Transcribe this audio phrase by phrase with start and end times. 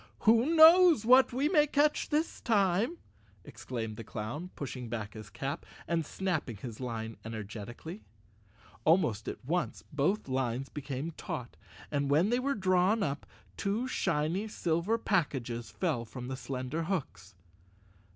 [0.21, 2.97] "Who knows what we may catch this time?"
[3.45, 8.01] exclaimed the clown, pushing back his cap, and snapping his line energetically.
[8.83, 11.55] Almost at once both lines became taut,
[11.91, 13.27] and when they were drawn up,
[13.57, 17.35] two shiny silver packages fell from the slender hooks.